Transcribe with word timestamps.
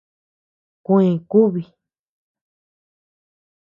Kuè 0.85 1.09
kubi. 1.31 1.61